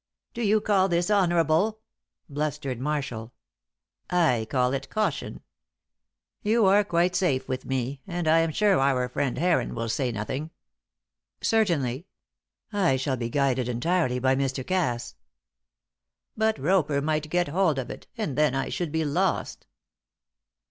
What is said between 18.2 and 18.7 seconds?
then I